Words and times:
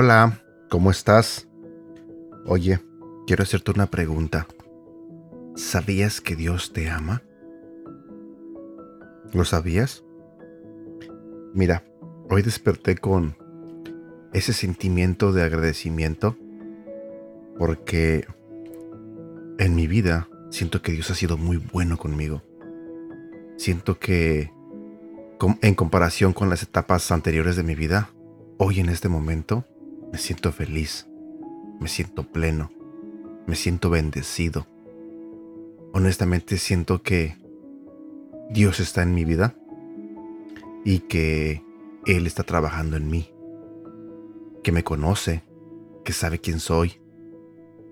Hola, 0.00 0.44
¿cómo 0.70 0.92
estás? 0.92 1.48
Oye, 2.46 2.78
quiero 3.26 3.42
hacerte 3.42 3.72
una 3.72 3.86
pregunta. 3.86 4.46
¿Sabías 5.56 6.20
que 6.20 6.36
Dios 6.36 6.72
te 6.72 6.88
ama? 6.88 7.22
¿Lo 9.32 9.44
sabías? 9.44 10.04
Mira, 11.52 11.82
hoy 12.30 12.42
desperté 12.42 12.96
con 12.96 13.36
ese 14.32 14.52
sentimiento 14.52 15.32
de 15.32 15.42
agradecimiento 15.42 16.36
porque 17.58 18.26
en 19.58 19.74
mi 19.74 19.86
vida 19.86 20.28
siento 20.50 20.82
que 20.82 20.92
Dios 20.92 21.10
ha 21.10 21.14
sido 21.14 21.36
muy 21.36 21.56
bueno 21.56 21.98
conmigo. 21.98 22.42
Siento 23.56 23.98
que 23.98 24.52
en 25.62 25.74
comparación 25.74 26.32
con 26.32 26.48
las 26.48 26.62
etapas 26.62 27.10
anteriores 27.10 27.56
de 27.56 27.62
mi 27.62 27.74
vida, 27.74 28.10
hoy 28.56 28.80
en 28.80 28.88
este 28.88 29.08
momento 29.08 29.64
me 30.12 30.18
siento 30.18 30.52
feliz, 30.52 31.06
me 31.80 31.88
siento 31.88 32.24
pleno, 32.24 32.70
me 33.46 33.56
siento 33.56 33.90
bendecido. 33.90 34.66
Honestamente 35.92 36.58
siento 36.58 37.02
que 37.02 37.36
Dios 38.50 38.80
está 38.80 39.02
en 39.02 39.14
mi 39.14 39.24
vida 39.24 39.54
y 40.84 41.00
que 41.00 41.62
Él 42.06 42.26
está 42.26 42.42
trabajando 42.42 42.96
en 42.96 43.10
mí, 43.10 43.30
que 44.68 44.72
me 44.72 44.84
conoce, 44.84 45.44
que 46.04 46.12
sabe 46.12 46.40
quién 46.40 46.60
soy, 46.60 47.00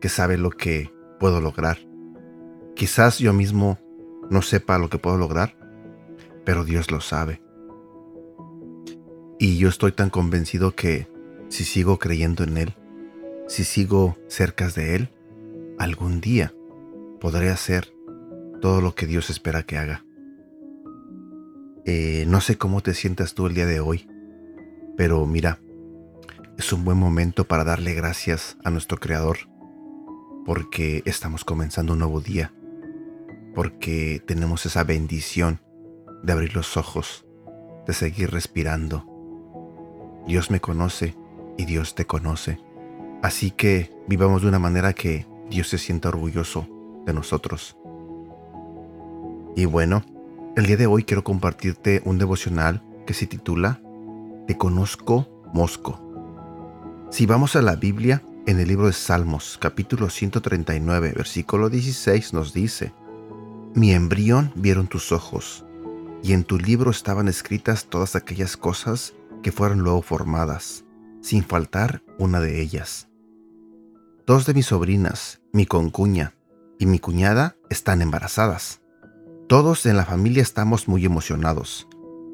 que 0.00 0.08
sabe 0.08 0.36
lo 0.36 0.50
que 0.50 0.90
puedo 1.20 1.40
lograr. 1.40 1.78
Quizás 2.74 3.20
yo 3.20 3.32
mismo 3.32 3.78
no 4.28 4.42
sepa 4.42 4.76
lo 4.78 4.90
que 4.90 4.98
puedo 4.98 5.16
lograr, 5.16 5.56
pero 6.44 6.64
Dios 6.64 6.90
lo 6.90 7.00
sabe. 7.00 7.40
Y 9.38 9.56
yo 9.56 9.68
estoy 9.68 9.92
tan 9.92 10.10
convencido 10.10 10.74
que 10.74 11.06
si 11.48 11.62
sigo 11.62 12.00
creyendo 12.00 12.42
en 12.42 12.56
Él, 12.56 12.74
si 13.46 13.62
sigo 13.62 14.18
cerca 14.26 14.68
de 14.68 14.96
Él, 14.96 15.10
algún 15.78 16.20
día 16.20 16.52
podré 17.20 17.50
hacer 17.50 17.94
todo 18.60 18.80
lo 18.80 18.96
que 18.96 19.06
Dios 19.06 19.30
espera 19.30 19.62
que 19.62 19.78
haga. 19.78 20.04
Eh, 21.84 22.24
no 22.26 22.40
sé 22.40 22.58
cómo 22.58 22.80
te 22.80 22.94
sientas 22.94 23.34
tú 23.34 23.46
el 23.46 23.54
día 23.54 23.66
de 23.66 23.78
hoy, 23.78 24.08
pero 24.96 25.24
mira, 25.24 25.60
es 26.58 26.72
un 26.72 26.84
buen 26.84 26.96
momento 26.96 27.44
para 27.44 27.64
darle 27.64 27.94
gracias 27.94 28.56
a 28.62 28.70
nuestro 28.70 28.98
Creador, 28.98 29.38
porque 30.46 31.02
estamos 31.04 31.44
comenzando 31.44 31.94
un 31.94 31.98
nuevo 31.98 32.20
día, 32.20 32.52
porque 33.54 34.22
tenemos 34.24 34.64
esa 34.64 34.84
bendición 34.84 35.60
de 36.22 36.32
abrir 36.32 36.54
los 36.54 36.76
ojos, 36.76 37.26
de 37.86 37.92
seguir 37.92 38.30
respirando. 38.30 39.04
Dios 40.26 40.50
me 40.50 40.60
conoce 40.60 41.16
y 41.58 41.64
Dios 41.64 41.94
te 41.94 42.06
conoce. 42.06 42.60
Así 43.22 43.50
que 43.50 43.90
vivamos 44.06 44.42
de 44.42 44.48
una 44.48 44.58
manera 44.58 44.92
que 44.92 45.26
Dios 45.50 45.68
se 45.68 45.78
sienta 45.78 46.08
orgulloso 46.08 46.68
de 47.04 47.14
nosotros. 47.14 47.76
Y 49.56 49.64
bueno, 49.64 50.02
el 50.56 50.66
día 50.66 50.76
de 50.76 50.86
hoy 50.86 51.02
quiero 51.02 51.24
compartirte 51.24 52.00
un 52.04 52.18
devocional 52.18 52.82
que 53.06 53.14
se 53.14 53.26
titula 53.26 53.80
Te 54.46 54.56
conozco 54.56 55.28
Mosco. 55.52 56.03
Si 57.14 57.26
vamos 57.26 57.54
a 57.54 57.62
la 57.62 57.76
Biblia, 57.76 58.24
en 58.44 58.58
el 58.58 58.66
libro 58.66 58.88
de 58.88 58.92
Salmos, 58.92 59.56
capítulo 59.60 60.10
139, 60.10 61.12
versículo 61.16 61.70
16, 61.70 62.32
nos 62.32 62.52
dice, 62.52 62.92
Mi 63.72 63.92
embrión 63.92 64.50
vieron 64.56 64.88
tus 64.88 65.12
ojos, 65.12 65.64
y 66.24 66.32
en 66.32 66.42
tu 66.42 66.58
libro 66.58 66.90
estaban 66.90 67.28
escritas 67.28 67.84
todas 67.84 68.16
aquellas 68.16 68.56
cosas 68.56 69.14
que 69.44 69.52
fueron 69.52 69.78
luego 69.78 70.02
formadas 70.02 70.84
sin 71.20 71.44
faltar 71.44 72.02
una 72.18 72.40
de 72.40 72.60
ellas. 72.60 73.06
Dos 74.26 74.44
de 74.44 74.54
mis 74.54 74.66
sobrinas, 74.66 75.40
mi 75.52 75.66
concuña 75.66 76.34
y 76.80 76.86
mi 76.86 76.98
cuñada, 76.98 77.54
están 77.70 78.02
embarazadas. 78.02 78.80
Todos 79.46 79.86
en 79.86 79.96
la 79.96 80.04
familia 80.04 80.42
estamos 80.42 80.88
muy 80.88 81.04
emocionados. 81.04 81.86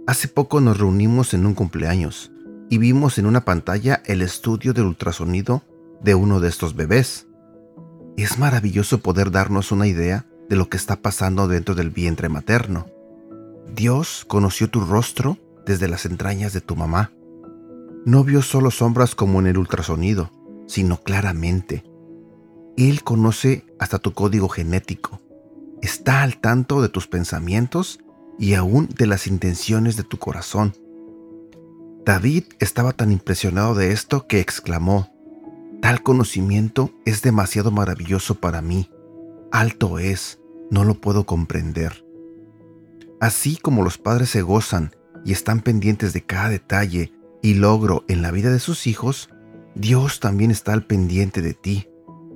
Hace 0.07 0.27
poco 0.27 0.63
nos 0.63 0.79
reunimos 0.79 1.35
en 1.35 1.45
un 1.45 1.53
cumpleaños 1.53 2.33
y 2.71 2.79
vimos 2.79 3.19
en 3.19 3.27
una 3.27 3.45
pantalla 3.45 4.03
el 4.07 4.23
estudio 4.23 4.73
del 4.73 4.87
ultrasonido 4.87 5.63
de 6.03 6.15
uno 6.15 6.41
de 6.41 6.49
estos 6.49 6.75
bebés. 6.75 7.27
Es 8.17 8.39
maravilloso 8.39 9.01
poder 9.01 9.31
darnos 9.31 9.73
una 9.73 9.87
idea 9.87 10.27
de 10.49 10.57
lo 10.57 10.71
que 10.71 10.79
está 10.79 10.97
pasando 10.97 11.49
dentro 11.49 11.75
del 11.75 11.91
vientre 11.91 12.31
materno. 12.31 12.87
Dios 13.75 14.25
conoció 14.27 14.71
tu 14.71 14.81
rostro 14.81 15.37
desde 15.67 15.89
las 15.89 16.07
entrañas 16.07 16.53
de 16.55 16.63
tu 16.63 16.77
mamá 16.77 17.13
no 18.05 18.25
vio 18.25 18.41
solo 18.41 18.71
sombras 18.71 19.15
como 19.15 19.41
en 19.41 19.47
el 19.47 19.59
ultrasonido, 19.59 20.31
sino 20.67 21.03
claramente. 21.03 21.85
Él 22.79 23.03
conoce 23.05 23.67
hasta 23.79 23.99
tu 23.99 24.15
código 24.15 24.49
genético. 24.49 25.21
Está 25.83 26.23
al 26.23 26.39
tanto 26.39 26.81
de 26.81 26.89
tus 26.89 27.07
pensamientos 27.07 28.01
y 28.39 28.55
aún 28.55 28.89
de 28.97 29.07
las 29.07 29.27
intenciones 29.27 29.97
de 29.97 30.05
tu 30.05 30.19
corazón. 30.19 30.73
David 32.11 32.43
estaba 32.59 32.91
tan 32.91 33.13
impresionado 33.13 33.77
de 33.77 33.93
esto 33.93 34.27
que 34.27 34.41
exclamó, 34.41 35.15
Tal 35.81 36.03
conocimiento 36.03 36.91
es 37.05 37.23
demasiado 37.23 37.71
maravilloso 37.71 38.35
para 38.41 38.61
mí. 38.61 38.91
Alto 39.53 40.01
es, 40.01 40.41
no 40.73 40.83
lo 40.83 40.95
puedo 40.95 41.25
comprender. 41.25 42.05
Así 43.21 43.57
como 43.57 43.85
los 43.85 43.97
padres 43.97 44.29
se 44.29 44.43
gozan 44.43 44.91
y 45.25 45.31
están 45.31 45.61
pendientes 45.61 46.13
de 46.13 46.23
cada 46.23 46.49
detalle 46.49 47.13
y 47.43 47.55
logro 47.55 48.05
en 48.09 48.23
la 48.23 48.33
vida 48.33 48.51
de 48.51 48.59
sus 48.59 48.89
hijos, 48.89 49.31
Dios 49.77 50.19
también 50.19 50.51
está 50.51 50.73
al 50.73 50.85
pendiente 50.85 51.43
de 51.43 51.55
ti 51.55 51.91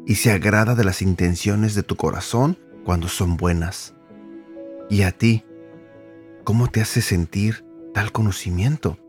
y 0.06 0.14
se 0.14 0.30
agrada 0.30 0.76
de 0.76 0.84
las 0.84 1.02
intenciones 1.02 1.74
de 1.74 1.82
tu 1.82 1.96
corazón 1.96 2.56
cuando 2.84 3.08
son 3.08 3.36
buenas. 3.36 3.96
¿Y 4.88 5.02
a 5.02 5.10
ti? 5.10 5.44
¿Cómo 6.44 6.68
te 6.68 6.80
hace 6.80 7.02
sentir 7.02 7.66
tal 7.92 8.12
conocimiento? 8.12 9.00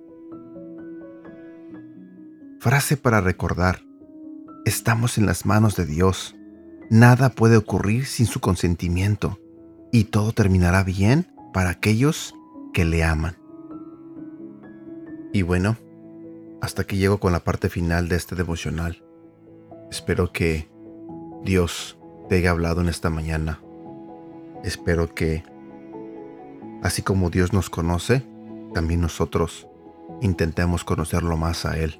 Frase 2.66 2.98
para 2.98 3.22
recordar. 3.22 3.84
Estamos 4.66 5.20
en 5.20 5.28
las 5.28 5.46
manos 5.46 5.76
de 5.76 5.86
Dios. 5.86 6.36
Nada 6.90 7.30
puede 7.30 7.58
ocurrir 7.58 8.08
sin 8.08 8.26
su 8.26 8.40
consentimiento 8.40 9.40
y 9.92 10.06
todo 10.06 10.32
terminará 10.32 10.82
bien 10.82 11.28
para 11.54 11.70
aquellos 11.70 12.34
que 12.74 12.84
le 12.84 13.04
aman. 13.04 13.38
Y 15.32 15.44
bueno, 15.44 15.78
hasta 16.60 16.82
aquí 16.82 16.98
llego 16.98 17.20
con 17.20 17.34
la 17.34 17.42
parte 17.42 17.70
final 17.70 18.10
de 18.10 18.16
este 18.16 18.34
devocional. 18.34 19.04
Espero 19.92 20.32
que 20.32 20.68
Dios 21.44 22.00
te 22.30 22.38
haya 22.38 22.50
hablado 22.50 22.82
en 22.82 22.90
esta 22.90 23.12
mañana. 23.12 23.60
Espero 24.64 25.14
que, 25.14 25.44
así 26.82 27.04
como 27.04 27.30
Dios 27.30 27.54
nos 27.54 27.70
conoce, 27.70 28.26
también 28.74 29.02
nosotros 29.02 29.68
intentemos 30.20 30.84
conocerlo 30.84 31.38
más 31.38 31.68
a 31.68 31.78
Él. 31.78 32.00